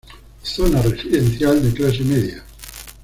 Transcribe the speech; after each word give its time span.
Zona 0.43 0.81
residencial 0.81 1.61
de 1.61 1.73
clase 1.75 2.03
media. 2.03 2.43